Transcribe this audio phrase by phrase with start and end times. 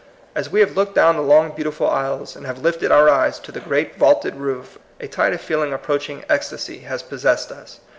[0.33, 3.51] As we have looked down the long beautiful aisles, and have lifted our eyes to
[3.51, 7.79] the great vaulted roof, a tide of feeling approaching ecstasy has possessed us.